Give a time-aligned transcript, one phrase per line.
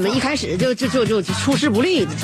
[0.00, 2.06] 怎么一开始就就就就出师不利？
[2.06, 2.14] 不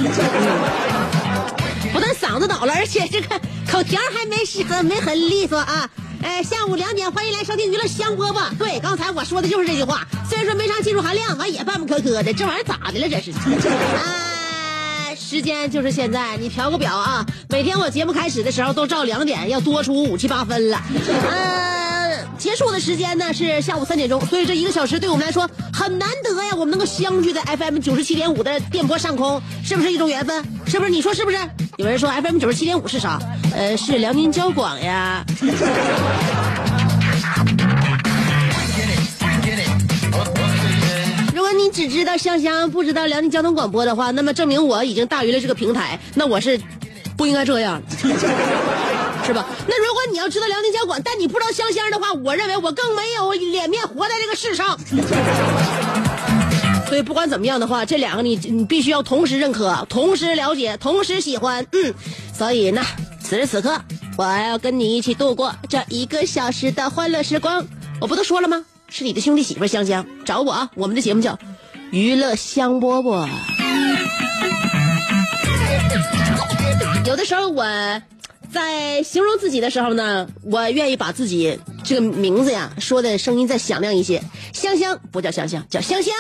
[2.01, 3.39] 但嗓子倒了，而且这个
[3.71, 5.87] 口条还没是很没很利索啊！
[6.23, 8.57] 哎，下午两点，欢迎来收听娱乐香饽饽。
[8.57, 10.07] 对，刚才我说的就是这句话。
[10.27, 13.07] 虽然说没啥技术含量，完也半不可可的，这玩意儿咋的了？
[13.11, 13.31] 这是
[13.69, 17.27] 啊，时间就是现在，你调个表啊。
[17.51, 20.79] 每天我节目开始的时候都照两点，要多出五七八分了。
[20.79, 21.76] 啊，
[22.39, 26.55] 结束的时间呢是下午三点钟，所以这一个小时对我们来说很难得呀。
[26.55, 30.45] 我们能够相聚在 FM 九十七点五的电波上空，是不是一种缘分？
[30.67, 30.91] 是不是？
[30.91, 31.39] 你说是不是？
[31.77, 33.19] 有人说 FM 九十七点五是啥？
[33.55, 35.25] 呃，是辽宁交广呀。
[41.35, 46.61] 如果你只知道香香，不知道辽宁交通广播的话，那么证明我已经大于了这个平台，那我是
[47.17, 47.83] 不应该这样，
[49.27, 49.45] 是吧？
[49.67, 54.79] 那如果你要知道辽宁交管，但你不知道香香的话，我认为我更没有脸面活在这个世上。
[56.89, 61.93] 所以不管怎么样的话，这两个你你必须要同时认可、同时了解、同时喜欢，嗯。
[62.33, 62.81] 所以呢，
[63.21, 63.77] 此时此刻，
[64.17, 67.67] 我要跟你一起度过这一个小时的欢乐时光。
[68.01, 68.65] 我不都说了吗？
[68.89, 70.71] 是你的兄弟媳妇香香，找我啊！
[70.75, 71.33] 我们的节目叫
[71.91, 73.27] 《娱乐香饽饽》。
[77.05, 77.65] 有的时候我
[78.53, 84.23] 在形容自己的时候呢，我愿意把自己这个名字呀说的声音再响亮一些。
[84.53, 86.15] 香香不叫香香，叫香香。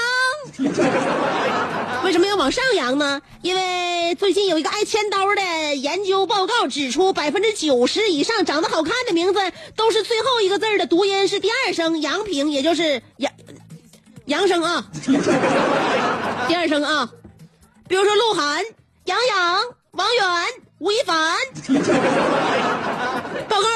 [2.04, 3.20] 为什么要往上扬呢？
[3.42, 9.40] 因为最近有一个爱千刀的研究报告指出，百分之九十以上长得好看的名字
[9.74, 13.32] 都是最后一个字的读音是第二声阳平，也就是阳
[14.26, 14.86] 阳声啊，
[16.46, 17.10] 第二声啊。
[17.88, 18.64] 比如说鹿晗、
[19.04, 20.26] 杨洋、王源、
[20.78, 21.16] 吴亦凡。
[23.48, 23.66] 报告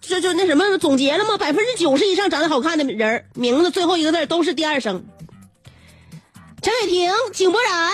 [0.00, 1.36] 就就那什么总结了吗？
[1.36, 5.04] 百分之九十以上长得好看的人名字最后一个字都是第二声。
[6.62, 7.92] 陈伟霆、井柏然，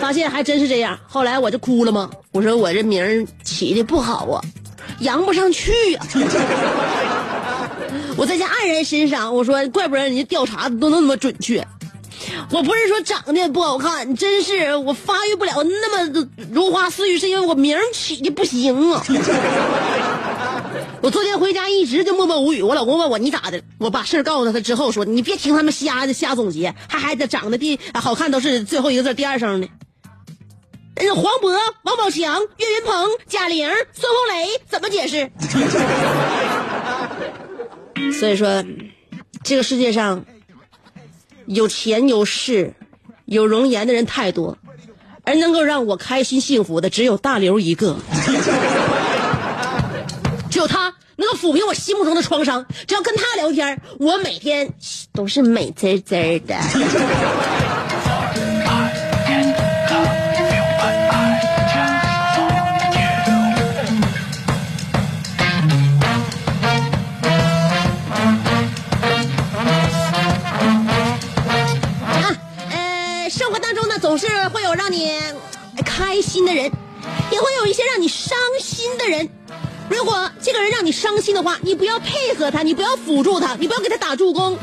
[0.00, 0.98] 发现还真是这样。
[1.06, 4.42] 后来我就哭了嘛，我说我这名起的不好啊，
[5.00, 6.00] 扬不上去呀、
[8.16, 11.64] 我在家黯然神伤，我说怪不得人家调查的都那么准确。
[12.52, 19.02] 我不是说长得不好看，真是我发育不了那么如花似玉，是因为我名起的不行啊。
[21.02, 22.62] 我昨天回家一直就默默无语。
[22.62, 29.68] 我老公问我你咋的，我把事儿告诉他之后说，你别听他们瞎的瞎总结，还还得长得第好看都是最后一个字第二声的。
[30.94, 31.52] 嗯，黄渤、
[31.82, 35.30] 王宝强、岳云鹏、贾玲、孙红雷怎么解释？
[38.18, 38.64] 所以说，
[39.44, 40.24] 这个世界上
[41.46, 42.74] 有钱有势、
[43.24, 44.58] 有容颜的人太多，
[45.22, 47.96] 而能够让我开心幸福的只有大刘一个。
[50.50, 52.66] 只有他能够抚平我心目中的创伤。
[52.86, 54.72] 只要跟他聊天，我每天
[55.12, 56.14] 都是美滋滋
[56.46, 56.56] 的。
[74.16, 75.20] 是会有让你
[75.84, 76.64] 开心的人，
[77.30, 79.28] 也会有一些让你伤心的人。
[79.88, 84.58] 如果这个人让你伤心的话，你不要配合他，你不要辅助他，你不要给他打助攻，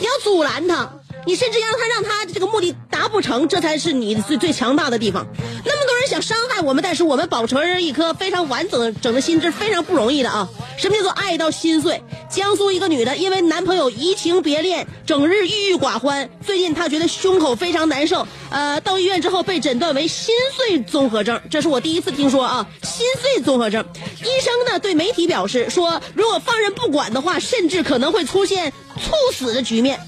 [0.00, 0.90] 你要阻拦他。
[1.26, 5.26] 你甚至让他让他这个目的达不成，这才是你最最强大的地方。
[5.64, 10.48] 那么多人想伤害我们，但是我们保持一颗非常完整整的心，这是非常不容易的啊！
[10.76, 12.02] 什么叫做爱到心碎？
[12.28, 16.28] 江苏一个女的因为男朋友移情别恋，整日郁郁寡欢。
[16.44, 23.84] 最近她觉得胸口非常难受，呃，到医院之后被诊断为心碎综合症，这是我第一次听说啊，心碎综合症。
[24.20, 29.98] 医生呢对媒体表示说，如果放任不管的话，甚至可能会出现猝死的局面。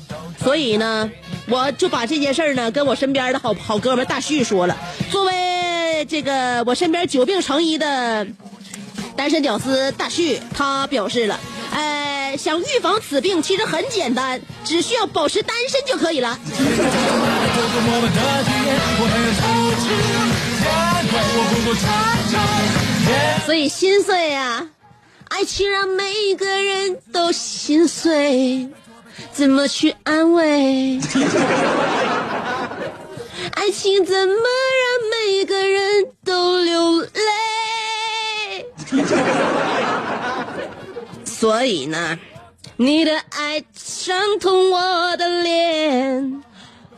[0.42, 1.10] 所以呢，
[1.48, 4.76] 我就把这件事儿呢跟我身边的好好哥们大旭说了。
[5.10, 8.26] 作为这个我身边久病成医的
[9.16, 11.40] 单身屌丝大旭，他表示了，
[11.72, 16.38] 呃，想预防此病其实很简单，只需要保持单身就可以了。
[23.44, 24.68] 所以心碎呀，
[25.28, 28.68] 爱情让每个人都心碎。
[29.32, 30.98] 怎么去安慰？
[33.52, 37.08] 爱情怎么让每个人都流泪？
[41.24, 42.18] 所以呢，
[42.76, 46.42] 你的爱伤痛我的脸，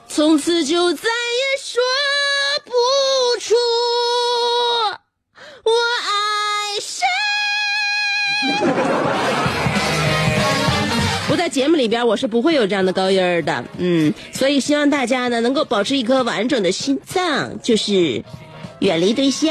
[0.08, 1.82] 从此就再也说
[2.64, 2.72] 不
[3.40, 3.54] 出
[5.64, 5.72] 我
[6.02, 7.04] 爱谁。
[11.58, 18.22] 节目里边，我是不会有这样的高音儿的，嗯，所以希望大家呢能够保持一颗完整的心脏，就是
[18.78, 19.50] 远离对象。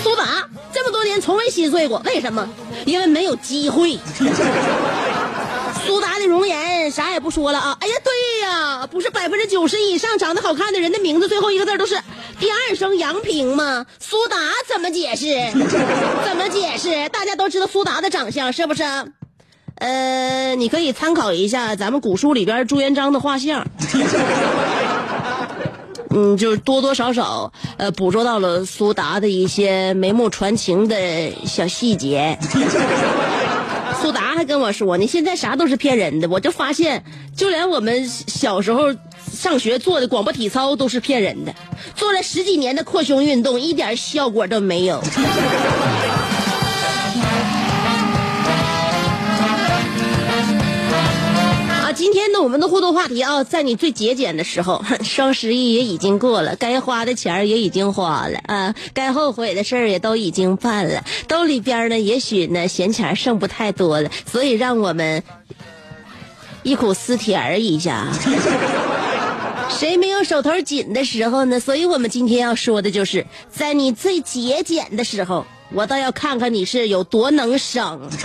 [0.00, 2.48] 苏打这么多年从未心碎过，为什么？
[2.86, 3.98] 因为没有机会。
[5.86, 7.76] 苏达的容颜啥也不说了啊！
[7.80, 8.12] 哎呀，对
[8.46, 11.98] 呀，不是百分之九十以上长得好看的人的名字最后一个字都是
[12.38, 13.86] 第二声杨平吗？
[13.98, 14.36] 苏达
[14.68, 15.26] 怎么解释？
[16.24, 17.08] 怎么解释？
[17.08, 18.82] 大家都知道苏达的长相是不是？
[19.76, 23.66] 呃，你可以参考一下咱们古书里边朱元璋的画像，
[26.10, 30.96] 嗯，就是多多少少呃捕捉到了苏达的一些眉目传情的
[31.46, 32.38] 小细节。
[34.02, 36.28] 苏达还跟我说呢，现在啥都是骗人的。
[36.28, 37.04] 我就发现，
[37.36, 38.92] 就连我们小时候
[39.32, 41.54] 上学做的广播体操都是骗人的，
[41.94, 45.00] 做了十几年的扩胸运动，一点效果都没有。
[52.02, 65.22] 今天呢，我们的互动话题啊，在你最节俭的时候， 双十一也已经过了，该花的钱也已经花了啊，该后悔的事儿也都已经办了，兜里边呢，也许呢，闲钱剩不太多了，所以让我们
[66.64, 68.08] 忆苦思甜一下。
[69.70, 71.60] 谁没有手头紧的时候呢？
[71.60, 78.10] 所以我们今天要说的就是，在你最节俭的时候，我倒要看看你是有多能省。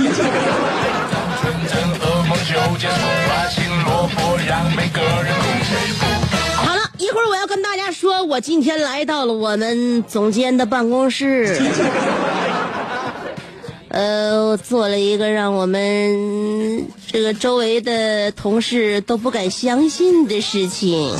[6.55, 11.59] 好了一会儿，我要跟大家说，我今天来到了我们总监的办公室，
[13.89, 21.13] 呃，做了一个让我们这个周围的同事都不敢相信的事情。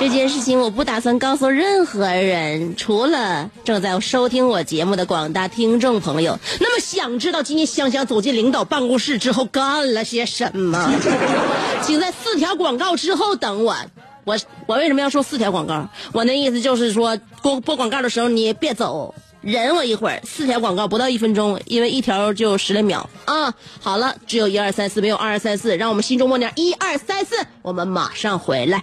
[0.00, 6.38] 这件事情我不打算告诉任何人，除了正在收听我节目的广大听众朋友。
[6.58, 10.90] 那么，想知道今天香香走进领导办公室之后干了些什么？
[11.84, 13.76] 请在四条广告之后等我。
[14.24, 15.86] 我我为什么要说四条广告？
[16.12, 20.18] 我那意思就是说，播播广告的时候你别走，忍我一会儿。
[20.24, 23.52] 四条广告不到一分钟，因为一条就十来秒啊。
[23.80, 25.76] 好了，只有一二三四，没有二二三四。
[25.76, 28.82] 让我们心中默念一二三四，我们马上回来。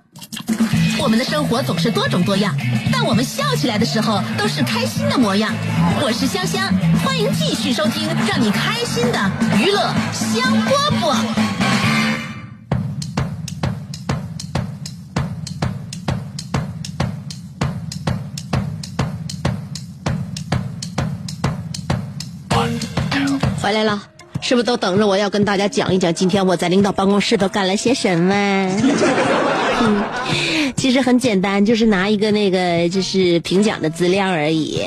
[1.01, 2.55] 我们的生活总是多种多样，
[2.93, 5.51] 但我们笑起来的时候都是开心的模样。
[5.99, 6.71] 我是香香，
[7.03, 9.19] 欢迎继续收听让你开心的
[9.57, 9.79] 娱乐
[10.13, 11.15] 香饽饽。
[23.59, 24.03] 回来了，
[24.39, 29.50] 是不是都等着我要跟大家讲一讲今天我在领导办公室都干了些什么？
[30.75, 34.81] 其实很简单，就是拿一个那个就是评奖的资料而已，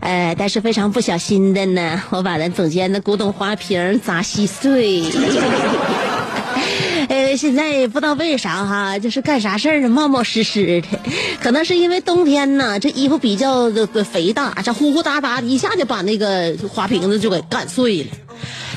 [0.00, 5.02] 呃，但是非常不小心的呢， 我把咱总监的古董花瓶砸稀碎。
[7.08, 10.88] 呃，现在不知道为啥哈，就是干啥事儿呢，冒冒失失的，
[11.40, 18.10] 可能是因为冬天呢，这衣服比较的肥大，这呼呼哒哒一下就把那个花瓶子就给干碎了。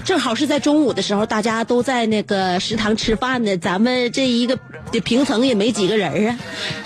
[0.06, 4.58] 正好是在中午的时候，大家都在那个食堂吃饭呢，咱们这一个
[4.92, 6.38] 这平层也没几个人啊，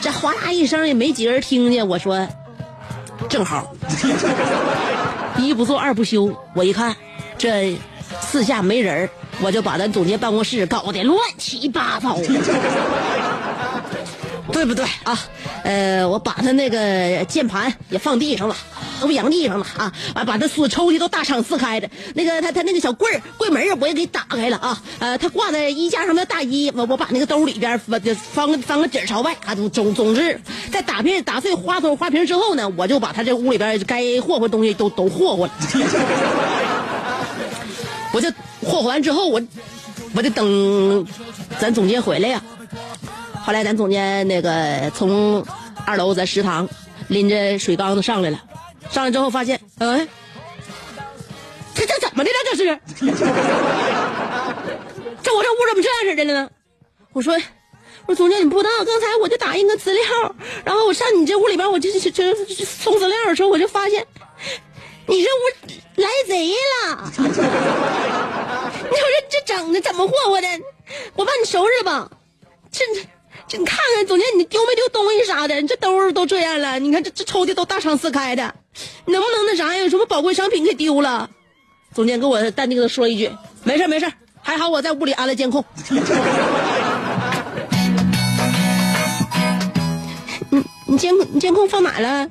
[0.01, 1.87] 这哗啦一声也没几个人听见。
[1.87, 2.27] 我说，
[3.27, 3.73] 正好，
[5.37, 6.95] 一不做二不休，我一看，
[7.37, 7.75] 这
[8.21, 9.09] 四下没人儿
[9.41, 12.17] 我就把咱总监办公室搞得乱七八糟，
[14.51, 15.19] 对不对啊？
[15.63, 18.55] 呃，我把他那个键盘也放地上了，
[19.01, 19.91] 都扬地上了啊！
[20.15, 24.81] 完把他所抽屉都大敞四开的，那个他他那个小柜儿柜门儿我也给打开了啊！
[24.99, 27.99] 呃，他挂在衣架上的大衣，我我把那个兜里边翻
[28.31, 29.53] 翻个翻个底儿朝外啊！
[29.55, 30.39] 总总之，
[30.71, 35.53] 在打片打碎花头花瓶之后呢，我就把他这屋里边该霍霍东西都都霍霍了。
[38.13, 38.29] 我就
[38.63, 39.41] 霍霍完之后，我
[40.15, 41.05] 我就等
[41.59, 42.41] 咱总监回来呀。
[43.47, 45.41] 后来咱总监那个从
[45.85, 46.67] 二楼咱食堂
[47.07, 48.43] 拎着水缸子上来了，
[48.91, 50.05] 上来之后发现，哎，
[51.73, 52.35] 这这怎么的了？
[52.43, 52.65] 这是，
[55.23, 56.49] 这我这屋怎么这样似的了呢？
[57.13, 57.33] 我说，
[58.05, 60.03] 我说总监你不知道，刚才我就打印个资料，
[60.65, 64.05] 然后我上你这屋里边，我这这这这送资料的时候，我就发现。
[65.07, 65.43] 你这屋
[65.95, 67.11] 来贼了！
[67.15, 67.23] 你
[68.97, 70.47] 说这这整的怎么霍霍的？
[71.15, 72.11] 我帮你收拾吧。
[72.69, 72.83] 这
[73.47, 75.55] 这你看看，总监你丢没丢东西啥的？
[75.61, 78.43] 你这兜都这样了，你看这这抽的都大敞四开的，
[79.05, 79.81] 能不能那啥呀？
[79.83, 81.29] 有什么宝贵商品给丢了？
[81.95, 83.31] 总监给我淡定的说一句：
[83.63, 84.11] 没事没事，
[84.41, 85.63] 还好我在屋里安了监控。
[90.49, 92.27] 你你监控你监控放哪了？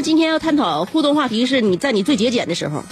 [0.00, 1.44] 今天要探讨互动话题？
[1.44, 2.82] 是你在你最节俭的时候，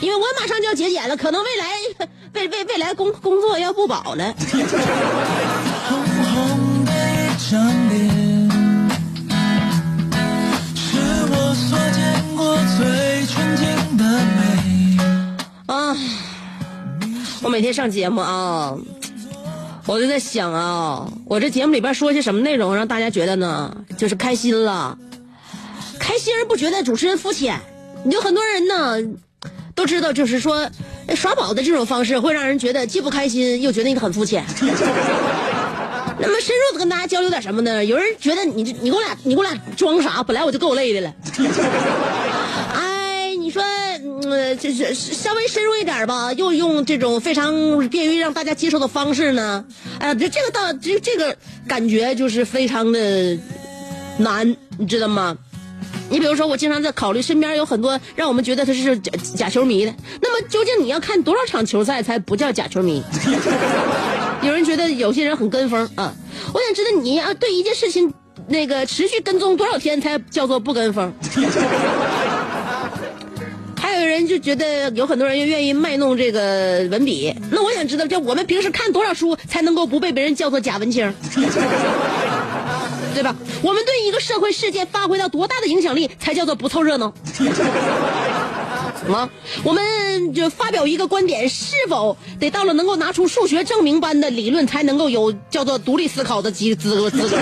[0.00, 1.66] 因为我马上就要节俭了，可能未来
[2.34, 4.24] 未未未来工工作要不保了。
[15.66, 15.96] 啊，
[17.42, 18.76] 我每天上节目啊，
[19.86, 23.76] 我就在想啊，我这节目里边说些什么内容让大家觉得呢？
[23.96, 24.96] 就是开心了，
[26.06, 27.58] 开心而不觉得主持人肤浅。
[28.08, 29.18] 有很多人呢
[29.74, 30.70] 都知道，就是说
[31.16, 34.44] 耍宝的这种方式会让人觉得既不开心又觉得你很肤浅。
[36.18, 37.84] 那么深入的跟大家交流点什么呢？
[37.84, 40.22] 有人觉得你你给我俩你给我俩装啥？
[40.22, 41.12] 本来我就够累的了。
[42.72, 43.60] 哎，你说，
[44.30, 49.64] 呃，这这稍微深入一点吧，又用这种非常便于让大家接受的方式呢，
[49.98, 51.36] 哎、呀，这这个倒这这个
[51.66, 53.36] 感觉就是非常的
[54.18, 55.36] 难，你知道吗？
[56.08, 59.94] 你比如说，我经常在考虑，身边有很多让我们觉得他是假假球迷的。
[60.20, 63.02] 那么，究竟你要看多少场球赛才不叫假球迷？
[64.42, 66.14] 有人觉得有些人很跟风啊，
[66.54, 68.12] 我想知道你要对一件事情
[68.46, 71.12] 那个持续跟踪多少天才叫做不跟风？
[73.78, 81.12] 还有人就觉得有很多人愿意卖弄这个文笔，那我想知道，就我们平时看多少书才能够不被别人叫做假文青？
[83.16, 83.34] 对吧？
[83.62, 87.14] 我们对一个社会事件发挥到多大的影响力才叫做不凑热闹？
[87.34, 87.44] 什
[89.08, 89.30] 么，
[89.64, 97.38] 我们就发表一个观点，是否得到了能够拿出数学证明般的理论，才能够有叫做独立思考的资资格资格？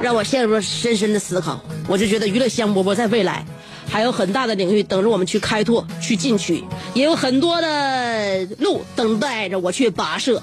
[0.00, 1.60] 让我陷入了深深的思考。
[1.86, 3.44] 我就觉得娱乐香饽饽在未来
[3.90, 6.64] 还有很大的领域等着我们去开拓、去进取，
[6.94, 10.42] 也有很多的路等待着我去跋涉。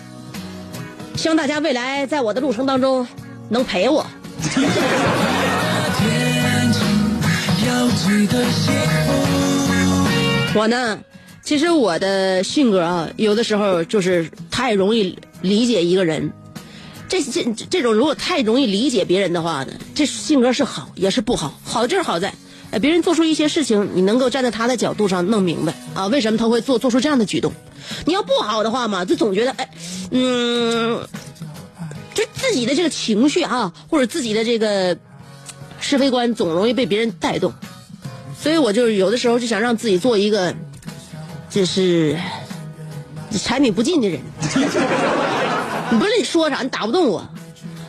[1.16, 3.08] 希望大家未来在我的路程当中
[3.50, 4.06] 能陪我。
[10.54, 11.00] 我呢，
[11.44, 16.32] 其实我的性格啊，有的时候就是太容易理解一个人。
[17.08, 21.60] 这这这种如果太容易理解别人的话呢，这性格是好也是不好。
[21.64, 22.34] 好就是好在，
[22.72, 27.54] 呃，别人做出一些事情，你能够站在他的角度上弄明白啊，为什么他会做做出这样的举动。
[28.06, 29.70] 你要不好的话嘛，就总觉得哎，
[30.10, 31.08] 嗯，
[32.16, 34.98] 就自己的这个情绪啊，或者自己的这个
[35.80, 37.54] 是非观，总容易被别人带动。
[38.42, 40.56] 所以我就有的时候就想让自己做一个，
[41.50, 42.18] 就是
[43.32, 44.20] 柴米不进的人。
[45.92, 47.28] 你不是你说啥，你打不动我。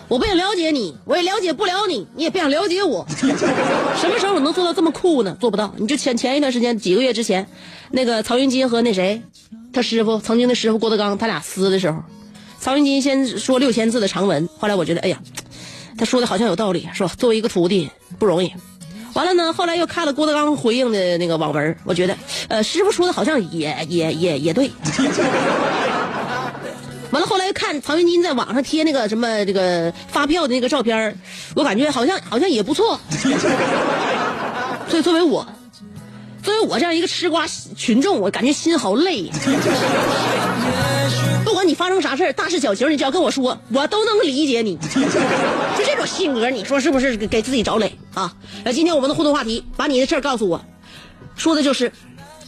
[0.09, 3.05] 我不想了解你，我也了解不了你，你也别想了解我。
[3.17, 5.37] 什么时候我能做到这么酷呢？
[5.41, 5.75] 做不到。
[5.77, 7.47] 你就前前一段时间，几个月之前，
[7.91, 9.21] 那个曹云金和那谁，
[9.73, 12.03] 他师傅曾经的师傅郭德纲，他俩撕的时候，
[12.61, 15.19] 曹云金先说六千字的长文，后来我觉得，哎呀，
[15.97, 17.11] 他说的好像有道理，是吧？
[17.17, 18.53] 作为一个徒弟不容易。
[19.15, 22.17] 完了呢，后来又看了郭德纲回应的那个网文，我觉得，
[22.49, 24.71] 呃，师傅说的好像也也也也对。
[27.11, 31.19] 完了，后来看曹云金在网上贴那个什么这个发票的那个照片
[31.55, 33.01] 我感觉好像好像也不错。
[34.89, 35.47] 所以作为我，
[36.43, 39.31] 作为我这样一个吃瓜群众，我感觉心好累。
[42.17, 44.77] 不管你发生啥事大事小情，你只要跟我说，我都能理解你。
[45.77, 48.33] 就这种性格，你说是不是给自己找累啊？
[48.65, 50.65] 那今天我们的互动话题，把你的事儿告诉我，
[51.37, 51.93] 说的就是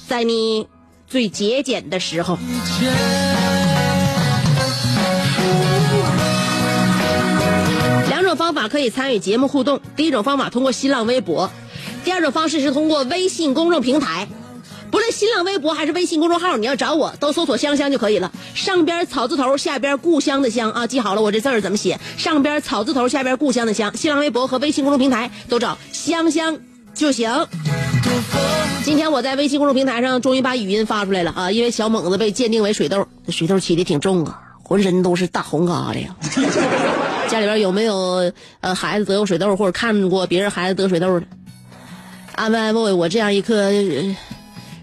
[0.06, 0.66] 在你
[1.06, 2.38] 最节俭的时候。
[8.08, 11.50] 两种方法可以参与节目互动，第一种方法通过新浪微博，
[12.04, 14.26] 第二种方式是通过微信公众平台。
[14.90, 18.32] 不论新浪微博还是微信公众号，你要找我都搜索“香香”就可以了。
[18.54, 22.00] 上边草字头，下边故乡的乡啊，记好了，我这字儿怎么写？
[22.16, 23.96] 上边草字头，下边故乡的乡。
[23.96, 26.58] 新浪微博和微信公众平台都找香香
[26.94, 27.46] 就行。
[28.84, 36.16] 今天我在微信公众平台上终于把语音发出来了啊，因为小猛子被鉴定为水痘，这水痘起的挺重啊，浑身都是大红疙瘩呀。
[37.28, 41.26] 家里边有没有呃孩子得过水痘，或者看过别人孩子得水痘的？
[42.34, 43.70] 安慰安慰我这样一颗。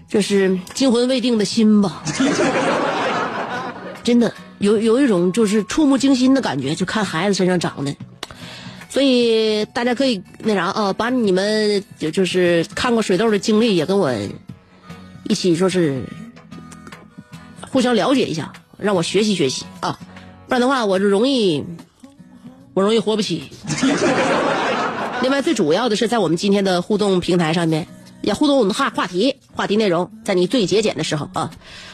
[0.08, 2.02] 就是惊魂未定的心吧，
[4.04, 7.94] 真的有有一种就是触目惊心的感觉，就看孩子身上长的，
[8.88, 14.12] 所以大家可以那啥啊，把你们就就是看过水痘的经历也跟我
[15.24, 16.02] 一起说是
[17.70, 19.98] 互相了解一下，让我学习学习啊，
[20.46, 21.64] 不然的话我就容易
[22.74, 23.50] 我容易活不起。
[25.22, 27.88] 另外最主要的是在我们今天的互动平台上面。
[28.22, 31.50] 也互动我们话话题，话题内容在你最节俭的时候啊！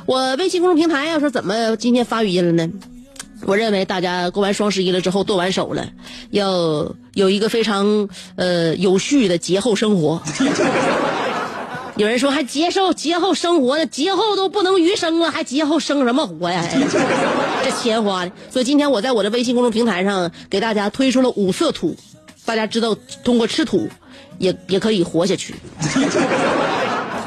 [0.06, 2.72] 我微信公众平台要说怎么今天发语音了呢？
[3.44, 5.86] 我认为大家过完双十一了之后剁完手了，
[6.30, 10.22] 要有一个非常呃有序的节后生活。
[11.96, 16.66] 有人说还节后节后生活呢，节后都不能余生了，还节后生什么活呀？
[17.62, 18.32] 这钱花的。
[18.48, 21.94] 所以今天我在我的微信公众平台上给大家推出了五色土，
[22.46, 23.88] 大家知道通过吃土。
[24.42, 25.54] 也也可以活下去。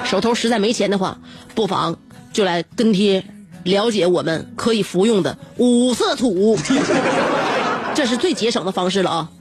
[0.04, 1.18] 手头实在没钱的话，
[1.56, 1.98] 不妨
[2.34, 3.24] 就来跟贴
[3.64, 6.60] 了解我们可以服用的五色土，
[7.96, 9.32] 这是最节省的方式了啊！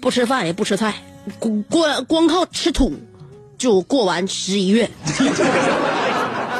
[0.00, 0.96] 不吃饭也不吃菜，
[1.38, 2.92] 光光靠吃土
[3.56, 4.90] 就过完十一月。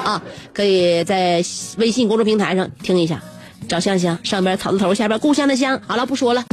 [0.05, 0.23] 啊，
[0.55, 1.45] 可以在
[1.77, 3.21] 微信公众平台上听一下，
[3.69, 5.81] 找香香，上边草字头，下边故乡的乡。
[5.87, 6.45] 好了，不说了。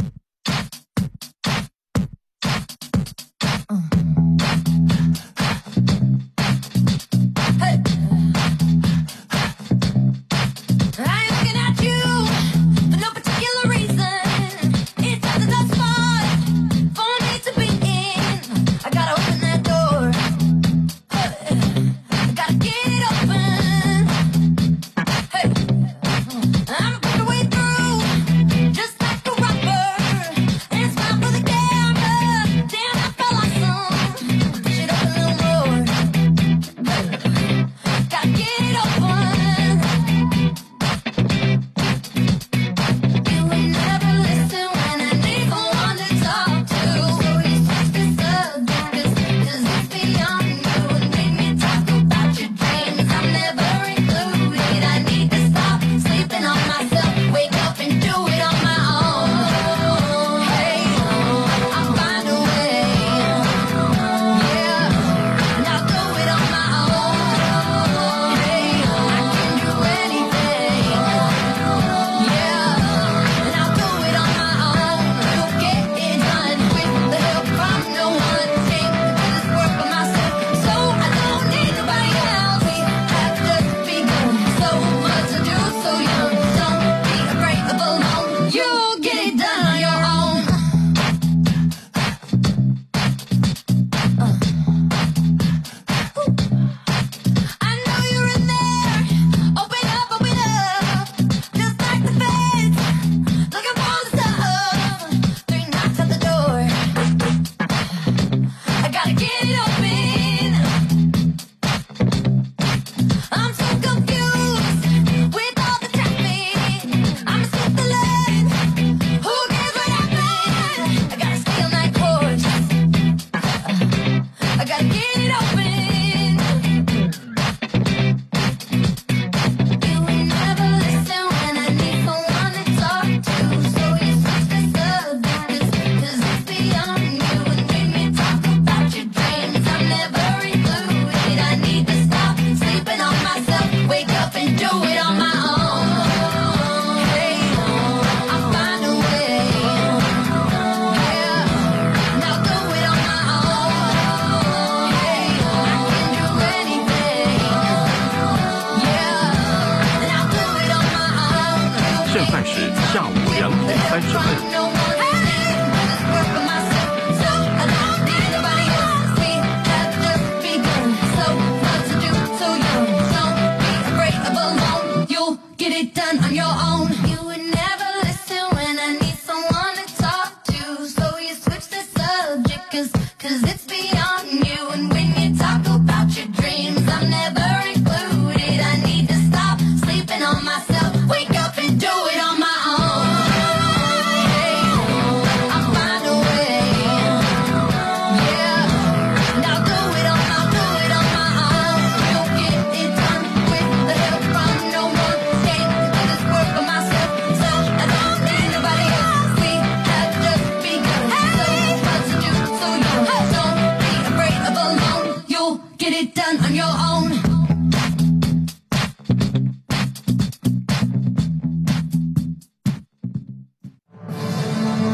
[215.90, 217.10] Litdownonyourown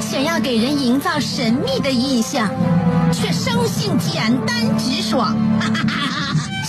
[0.01, 2.49] 想要给人营造神秘的印象，
[3.13, 5.37] 却生性简单直爽，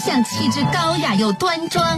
[0.05, 1.97] 像气质高雅又端庄，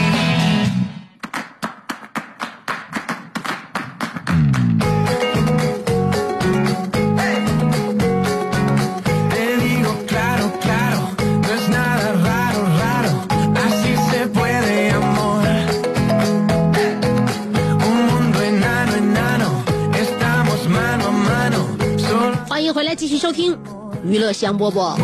[23.31, 23.57] 听
[24.03, 24.95] 娱乐香饽饽。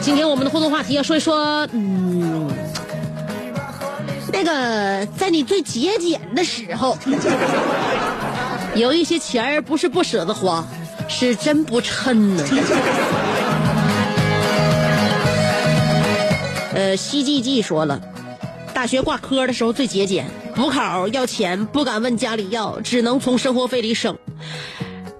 [0.00, 2.48] 今天我们的互动话题要说一说，嗯，
[4.32, 6.96] 那个在你最节俭的时候，
[8.76, 10.64] 有一些钱儿不是不舍得花，
[11.08, 12.44] 是真不趁呢。
[16.74, 18.00] 呃，西季季说了，
[18.72, 20.26] 大学挂科的时候最节俭，
[20.56, 24.16] 补考要钱不敢问家里要，只能从生活费里省。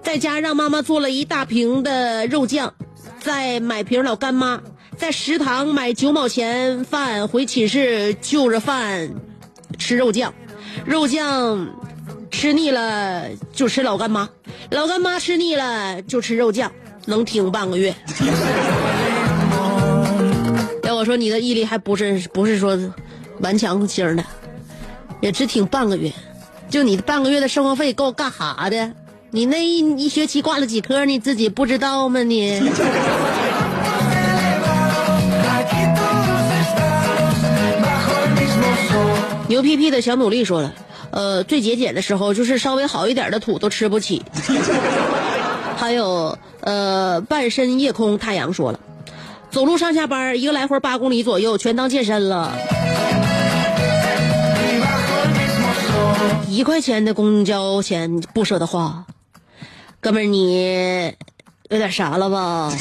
[0.01, 2.73] 在家让妈妈做了一大瓶的肉酱，
[3.19, 4.59] 再买瓶老干妈，
[4.97, 9.13] 在食堂买九毛钱饭，回寝室就着饭
[9.77, 10.33] 吃肉酱，
[10.83, 11.69] 肉酱
[12.31, 14.27] 吃腻了就吃老干妈，
[14.71, 16.71] 老干妈吃腻了就吃肉酱，
[17.05, 17.93] 能挺半个月。
[20.81, 22.75] 要我说，你的毅力还不是不是说
[23.41, 24.23] 顽强型的，
[25.21, 26.11] 也只挺半个月。
[26.69, 28.91] 就你半个月的生活费够干哈的？
[29.31, 32.23] 你那一一学期挂了几科，你自己不知道吗？
[32.23, 32.61] 你
[39.47, 40.73] 牛屁屁的小努力说了，
[41.11, 44.23] 呃，最节俭的时候就是稍微好一点的土都吃不起。
[45.77, 48.79] 还有呃，半身夜空太阳说了，
[49.51, 52.57] 走路上下班一个来回八公里左右，全当健身了。
[56.57, 59.05] 一块钱的公交钱不舍得花，
[59.99, 61.13] 哥们儿你
[61.69, 62.73] 有点啥了吧？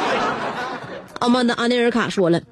[1.18, 2.42] 阿曼达阿内尔卡说了，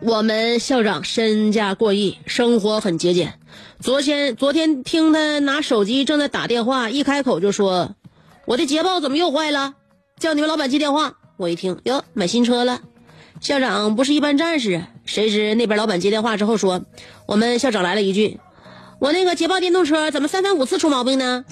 [0.00, 3.34] 我们校长身价过亿，生活很节俭。
[3.80, 7.94] 昨天昨天听他拿手机正在打电话，一开口就说
[8.48, 9.74] ：“我的捷豹怎么又坏了？
[10.18, 12.80] 叫你们老板接电话。”我一听，哟，买新车了。
[13.42, 16.80] 校长不是一般战士，谁知那边老板接电话之后说
[17.28, 18.40] ：“我们校长来了一句，
[19.00, 21.42] 我那个捷豹电动车怎么三番五次出毛病呢？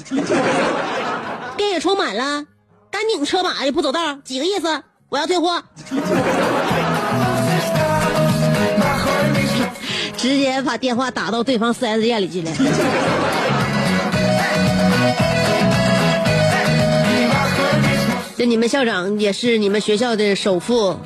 [1.56, 2.44] 电也充满了，
[2.90, 4.82] 干拧车马也不走道，几个意思？
[5.08, 5.62] 我要退货。
[10.18, 12.50] ”直接把电话打到对方 4S 店里去了。
[18.36, 20.98] 这你们校长也是你们学校的首富，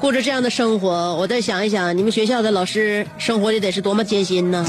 [0.00, 4.66] 过着这样的生活，我再想一想，你们学校的老师生活的得是多么艰辛呢？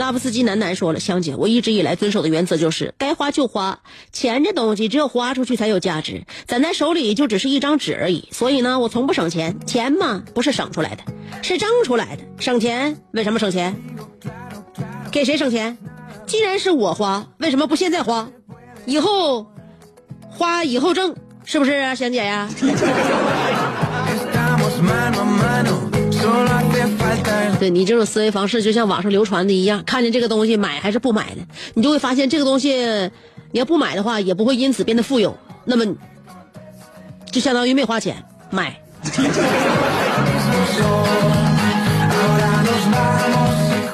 [0.00, 3.80] 拉夫斯基喃喃说了：“香姐，我一直以来遵守的原则就是该花就花，
[4.12, 8.26] 钱这东西只有花出去才有价值，攒在手里就只是一张纸而已。
[8.32, 9.54] 所以呢，我从不省钱。
[9.66, 11.02] 钱嘛，不是省出来的，
[11.42, 12.22] 是挣出来的。
[12.38, 13.76] 省钱为什么省钱？
[15.12, 15.76] 给谁省钱？
[16.24, 18.26] 既然是我花，为什么不现在花？
[18.86, 19.52] 以后
[20.30, 22.48] 花以后挣，是不是啊，香姐呀？”
[27.58, 31.42] 对你这种思维方式，就像网上流传的一样，看见这个东西买还是不买的，
[31.74, 32.74] 你就会发现这个东西，
[33.52, 35.36] 你要不买的话，也不会因此变得富有。
[35.64, 35.84] 那么，
[37.30, 38.80] 就相当于没花钱买。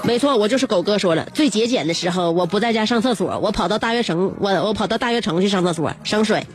[0.03, 6.47] 没错，我就是狗哥说了，最节俭的时候，我不在家上厕所，我跑到大悦城，我我跑到大悦城去上厕所，省水。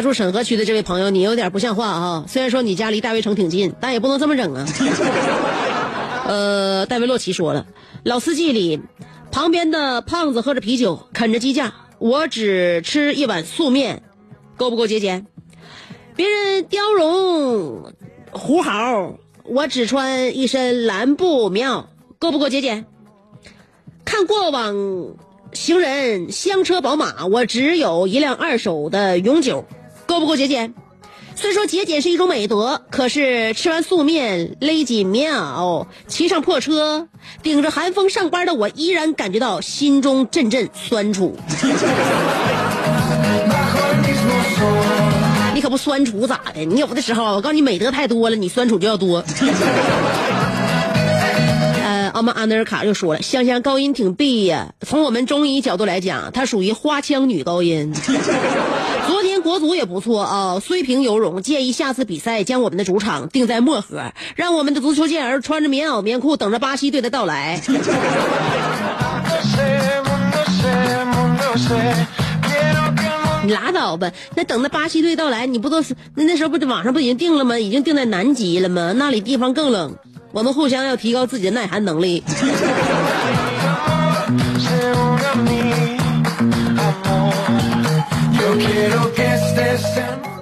[0.00, 2.24] 家住沈河区的这位朋友，你有点不像话啊！
[2.26, 4.66] 虽然说你家离大悦城挺近，但也不能这么整啊。
[6.26, 7.66] 呃，戴维洛奇说了，
[8.02, 8.80] 老司机里
[9.30, 14.02] 旁边的胖子喝着啤酒，啃着鸡架，我只吃一碗素面，
[14.56, 15.26] 够不够节俭？
[16.16, 17.92] 别人貂绒
[18.32, 21.84] 虎好，我只穿一身蓝布棉袄，
[22.18, 22.86] 够不够节俭？
[24.06, 24.74] 看过往
[25.52, 29.66] 行人香车宝马，我只有一辆二手的永久，
[30.10, 30.74] 够不够节俭？
[31.36, 37.06] 虽说节俭是一种美德，可是吃完素面勒紧棉袄，骑上破车，
[37.44, 41.36] 顶着寒风上班的我，依然感觉到心中阵阵酸楚。
[45.54, 46.64] 你可不酸楚咋的？
[46.64, 49.22] 你有的时候，我告诉你，美德太多了，你酸楚就要多。
[52.20, 54.74] 我们安德尔卡又说了，香香高音挺 B 呀。
[54.82, 57.94] 从我们中医角度来讲，她属于花腔女高音。
[59.08, 61.40] 昨天国足也不错啊，虽平犹荣。
[61.40, 67.58] 建议下次比赛将我们的主场定在漠河，让我们的足球健儿穿着棉袄棉裤等着巴西队的到来。
[73.42, 77.58] 你拉倒吧，那等那巴西队到来，你不都是那那时候不网上不已经定了吗？
[77.58, 78.92] 已经定在南极了吗？
[78.94, 79.96] 那里地方更冷，
[80.32, 82.22] 我们互相要提高自己的耐寒能力。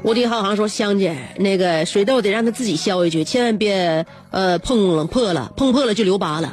[0.03, 6.53] 无敌浩航说：“香姐，那个水痘得让他自己消下去，千万别呃碰了破了，碰破了就留疤了。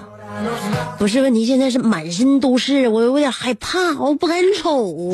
[0.98, 5.14] 不是问题，现在是满身都是，我有点害怕，我不敢瞅。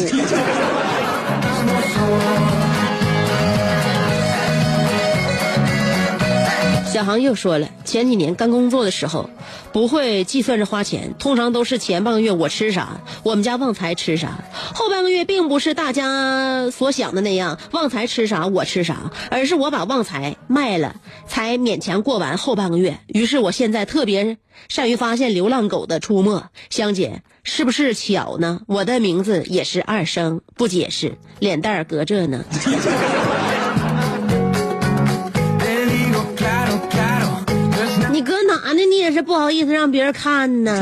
[7.01, 9.27] 小航又说了，前几年刚工作的时候，
[9.73, 14.43] 不会计算着花钱，通常都是前半个月我吃啥，我们家旺财吃啥，
[14.75, 22.99] 后半个月并不是大家所想的那样，旺财吃啥我吃啥，而是我把旺财卖了，才勉强过完后半个月。
[23.07, 24.37] 于是我现在特别
[24.69, 26.43] 善于发现流浪狗的出没。
[26.69, 28.61] 香姐，是不是巧呢？
[28.67, 32.45] 我的名字也是二声，不解释，脸蛋儿搁这呢。
[39.21, 40.81] 不好意思让别人看呢。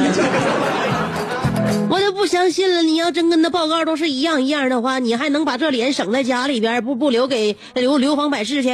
[1.89, 8.69] 我就不相信了，你要真跟那报告都是一样一样的话，你还能把这脸省在家里边，不不留给留流芳百世去？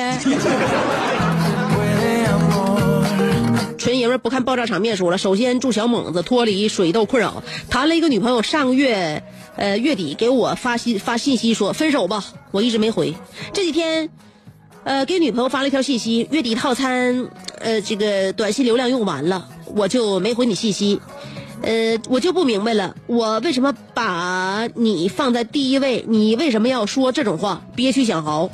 [3.78, 9.22] 纯爷们不看爆炸场面说了，首先祝小猛子脱离水痘困扰，谈了一个女朋友，上个月
[9.56, 13.14] 呃月底给我发信发信息说分手吧，我一直没回。
[13.54, 14.10] 这几天
[14.84, 17.28] 呃给女朋友发了一条信息，月底套餐
[17.60, 21.02] 呃这个短信流量用完了，我就没回你信息。
[21.62, 26.04] 呃，我就不明白了，我为什么把你放在第一位？
[26.08, 27.62] 你为什么要说这种话？
[27.76, 28.50] 憋屈想嚎。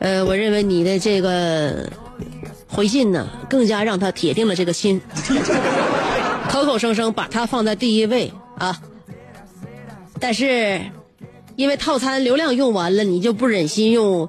[0.00, 1.88] 呃，我认为你的这个
[2.66, 5.00] 回信呢，更加让他铁定了这个心，
[6.50, 8.76] 口口声声把他放在第一位啊。
[10.18, 10.80] 但是，
[11.56, 14.28] 因为套餐流量用完了，你就不忍心用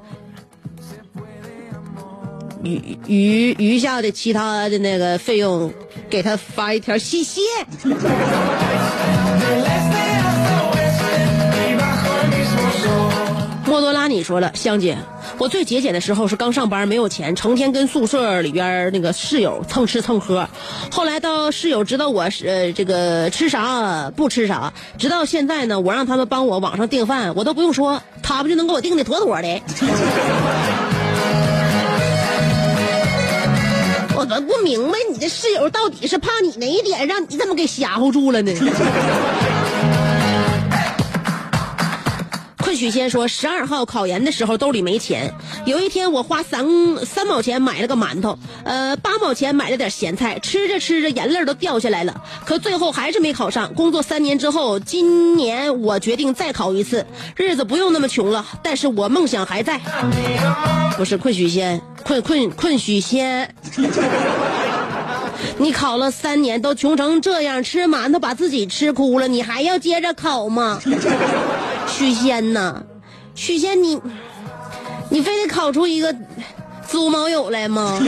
[2.63, 5.73] 余余余下的其他的那个费用
[6.09, 7.41] 给他发一条信息。
[13.65, 14.97] 莫多拉，你说了，香姐，
[15.43, 20.47] 我最节俭的时候是刚上班没有钱，成天跟宿舍里边那个室友蹭吃蹭喝。
[20.89, 29.47] 后来到室友知道我是呃这个吃啥不吃啥，直到现在呢，我让他们帮我网上订饭，我都不用说，他们就能给我订的妥妥的。
[34.15, 38.53] 我都不明白你的室友到底是怕你哪一点让你这么给吓唬住了呢？
[42.75, 45.33] 许仙说，十二号考研的时候兜里没钱，
[45.65, 46.65] 有一天我花三
[47.05, 53.73] 三毛钱买了个馒头，呃八毛钱买了点咸菜，吃着吃着眼泪都掉下来了，可最后还是没考上。
[53.73, 57.05] 工作三年之后，今年我决定再考一次，
[57.35, 59.79] 日子不用那么穷了，但是我梦想还在。
[60.97, 63.53] 不是困许仙，困困困许仙。
[65.57, 70.79] 你考了三年都穷成这样，吃馒头把自己吃哭了，你还要接着考吗？
[71.95, 72.83] 许仙呐，
[73.35, 74.01] 许仙你，
[75.09, 76.13] 你非得考出一个
[76.89, 77.99] 猪毛友来吗？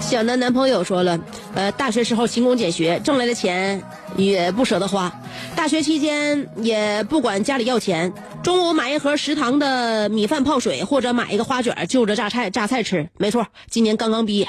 [0.00, 1.18] 小南男朋友说了，
[1.54, 3.80] 呃，大学时候勤工俭学，挣来的钱
[4.16, 5.10] 也不舍得花。
[5.56, 13.08] 大学期间也不管家里要钱，中午买一盒食堂的米饭泡水，或者买一个花卷就着榨菜榨菜吃。
[13.16, 14.48] 没错，今年刚刚毕业。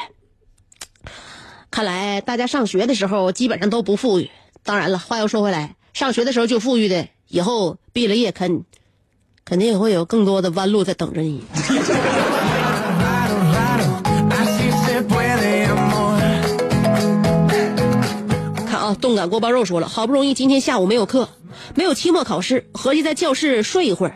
[1.69, 4.31] 看来大家上学的时候基本上都不富裕。
[4.63, 8.63] 当然了，话又说回来，上学的时候就富裕的，以后毕了业肯
[9.45, 11.43] 肯定也会有更多的弯路在等着你。
[18.95, 21.29] 动感锅包肉说了，好不容易今天下午没有课，
[21.75, 24.15] 没有期末考试，合计在教室睡一会儿。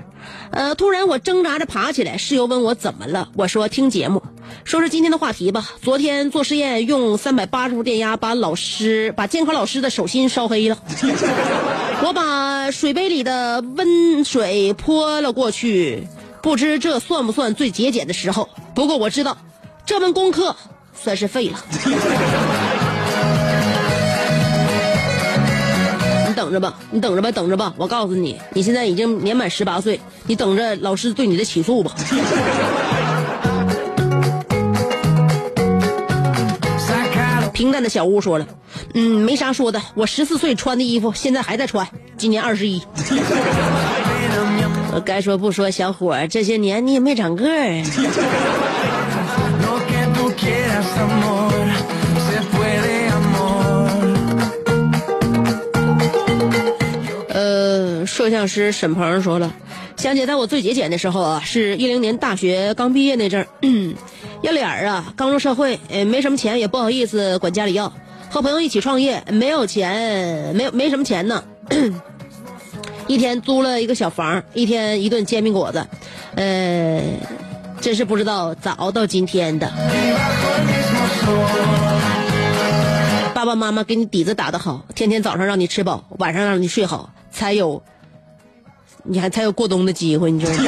[0.52, 4.22] 呃，突然我挣扎着爬起来，室友问我怎么了，我说听节目。
[4.64, 10.78] 说是今天的话题吧，昨天做实验用三百八十伏电压把老师把监考老师的手心烧黑了，
[12.04, 16.08] 我把水杯里的温水泼了过去，
[16.42, 18.50] 不知这算不算最节俭的时候？
[18.74, 19.38] 不过我知道，
[19.86, 20.56] 这门功课
[20.94, 22.67] 算是废了。
[26.38, 27.74] 等着吧，你等着吧，等着吧！
[27.78, 31.92] 我告诉你，你现在已经年满十八岁，你等着老师对你的起诉吧。
[37.52, 38.46] 平淡的小屋说了，
[38.94, 42.80] 嗯，没啥说的，我十四岁穿的衣服现在还在穿，今年二十一。
[45.04, 47.84] 该说不说，小伙，这些年你也没长个儿。
[49.64, 49.80] Lo
[58.18, 59.54] 摄像师沈鹏说了，
[59.96, 63.48] 香姐，在我最节俭的时候啊，是一零年大学刚毕业那阵儿，
[64.42, 67.94] 要脸儿啊，刚入社会，呃，没什么钱，也不好意思管家里要，
[68.32, 71.44] 和朋友一起创业，没有钱，没有没什么钱呢。
[73.06, 75.86] 一天租了一个小房，一天一顿煎饼果子，
[76.34, 77.00] 呃，
[77.80, 79.72] 真是不知道咋熬到今天的。
[83.36, 87.84] 爸爸妈妈给你底子打得好，天天早上让你吃饱，晚上让你睡好，才有，
[89.10, 90.60] 你还才有过冬的机会，你知道吗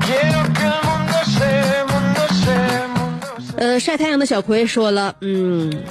[0.00, 1.48] ？Quiero que el mundo se,
[1.86, 2.56] mundo se,
[2.92, 3.56] mundo se.
[3.56, 5.84] 呃，晒太阳的小葵说了，嗯，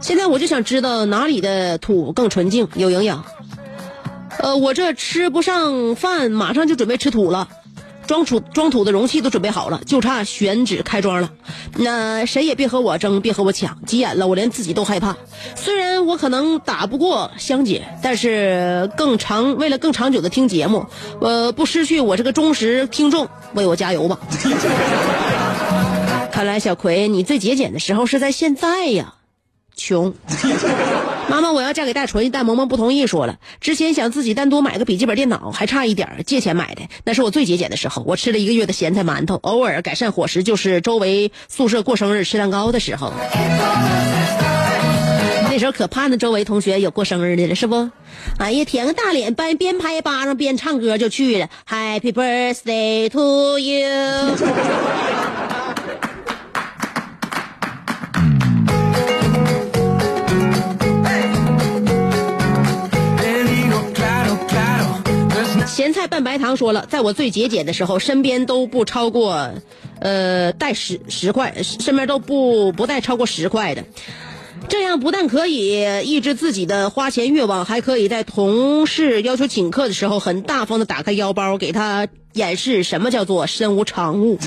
[0.00, 3.22] 现在我就想知道哪里的土更纯净、有营养。
[4.38, 7.46] 呃，我这吃不上饭，马上就准备吃土了。
[8.10, 11.30] 装土装土的容器都准备好了，就差选址开庄了。
[11.76, 15.16] 那谁也别和我争，别和我抢，急眼了，我连自己都害怕。
[15.54, 20.86] 虽然我可能打不过香姐，但是更长为了更长久的听节目，
[21.20, 24.18] 呃，不失去我这个忠实听众，为我加油吧。
[26.32, 29.14] 看来小葵，你最节俭的时候是在现在呀，
[29.80, 30.14] 穷。
[31.30, 38.02] 妈妈，我要嫁给大锤，但萌萌不同意，说了，之前想自己单独买个笔记本电脑，还差一点借钱买的，那是我最节俭的时候。
[38.06, 43.12] 我吃了一个月的咸菜馒头，偶尔改善伙食，就是周围宿舍过生日吃蛋糕的时候。
[45.52, 47.90] 那时候可怕呢，周围同学有过生日的了，是不？
[48.38, 54.36] 哎呀，舔个大脸，边边拍巴掌边唱歌就去了，Happy birthday to you。
[65.80, 69.50] 咸菜拌白糖说了，在我最节俭的时候，身边都不超过，
[69.98, 73.82] 呃，带十十块，身边都不不带超过十块的。
[74.68, 84.38] 这样不但可以抑制自己的花钱欲望，还可以在同事要求请客的时候，很大方的打开腰包，给他演示什么叫做身无长物。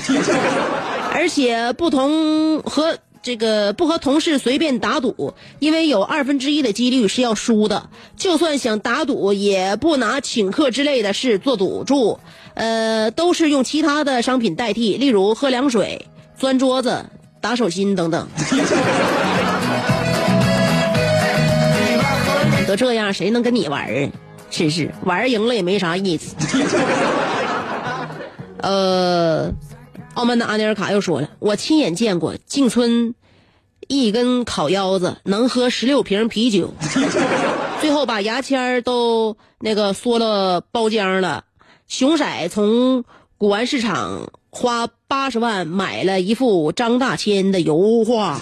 [1.12, 7.88] 而且不同和这个不和同事随便打赌，因为有二分之一的几率是要输的。
[8.16, 12.20] 就算想打赌，也不拿请客之类的事做赌注，
[12.52, 16.04] 呃，都是用其他的商品代替，例如喝凉水、
[16.36, 17.06] 钻桌子、
[17.40, 18.28] 打手心等等。
[22.68, 24.10] 都这样，谁能跟你玩儿啊？
[24.50, 26.36] 真是玩儿赢了也没啥意思。
[28.58, 29.50] 呃，
[30.14, 33.14] 澳门的阿尼尔卡又说了，我亲眼见过静村
[33.88, 36.72] 一根烤腰子能喝十六瓶啤酒，
[37.80, 41.44] 最后把牙签都那个缩了包浆了。
[41.86, 43.04] 熊色从
[43.36, 48.40] 古玩市场花八十万买了一幅张大千的油画，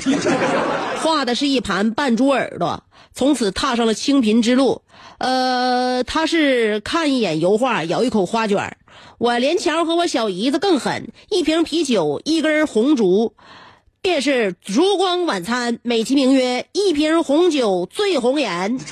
[1.02, 4.82] 画的是一盘半猪耳朵，从此踏上了清贫之路。
[5.18, 8.76] 呃，他是看一眼油画，咬一口花卷
[9.18, 13.34] 我连桥和我小姨子更狠，一瓶啤酒，一根红烛，
[14.00, 18.78] 便是烛光晚餐，美其名曰一瓶红酒醉红颜。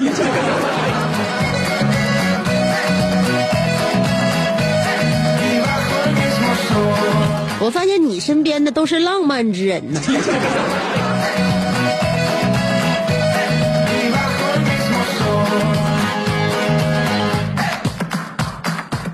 [7.62, 10.00] 我发现你身边的都是浪漫之人呢。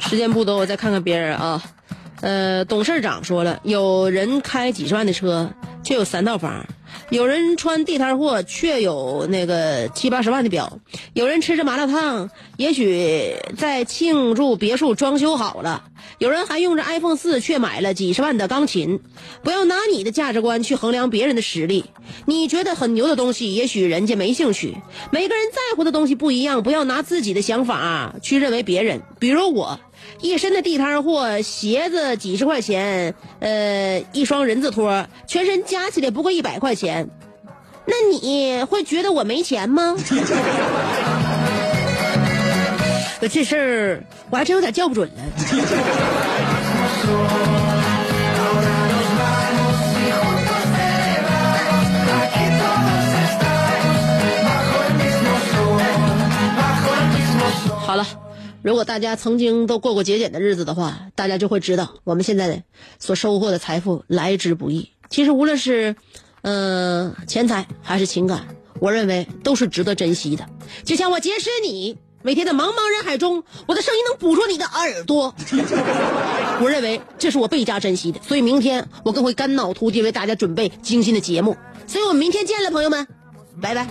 [0.09, 1.63] 时间不多，我再看看别人啊。
[2.21, 5.51] 呃，董事长说了，有人开几十万的车，
[5.83, 6.65] 却有三套房；
[7.11, 10.79] 有人穿地摊货，却有那个七八十万的表；
[11.13, 15.83] 有人吃着麻辣烫，也许在庆祝别墅装修好了；
[16.19, 19.01] 有人还用着 iPhone 四，却买了几十万的钢琴。
[19.43, 21.85] 不要拿你的价值观去衡量别人的实力。
[22.25, 24.75] 你觉得很牛的东西，也许人家没兴趣。
[25.11, 29.03] 每个人在乎的东西不一样，不要拿自己的想法去认为别人。
[29.19, 29.79] 比如我。
[30.21, 37.09] 一身的地摊货，鞋子几十块钱，呃，一双人字拖，全身加起来不过一百块钱，
[37.85, 39.95] 那你会觉得我没钱吗？
[43.29, 45.15] 这事儿我还真有点叫不准了。
[57.87, 58.05] 好了。
[58.67, 62.65] 如果大家曾经都过过节俭的日子的话，大家就会知道我们现在
[62.99, 64.91] 所收获的财富来之不易。
[65.09, 65.95] 其实无论是，
[66.43, 68.49] 嗯、钱财还是情感，
[68.81, 70.45] 我认为都是值得珍惜的。
[70.83, 75.33] 就像我结识你，每天在茫茫人海中，我的声音能捕捉你的耳朵，
[76.61, 78.21] 我认为这是我倍加珍惜的。
[78.21, 81.57] 所以明天我更会肝脑涂地为大家准备精心的节目。
[81.87, 83.07] 所以我们明天见了，朋友们，
[83.63, 83.87] 拜拜。